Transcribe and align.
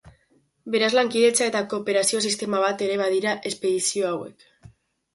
Beraz, 0.75 0.89
lankidetza 0.99 1.51
eta 1.51 1.61
kooperazio 1.75 2.23
sistema 2.31 2.65
bat 2.67 2.85
ere 2.89 2.99
badira 3.05 3.39
espedizio 3.55 4.13
hauek. 4.15 4.53